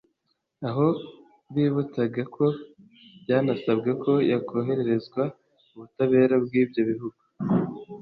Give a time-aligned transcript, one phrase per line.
[0.67, 0.87] aho
[1.53, 2.45] bibutsaga ko
[3.21, 5.21] byanasabwe ko yakohererezwa
[5.75, 7.21] ubutabera bw’ibyo bihugu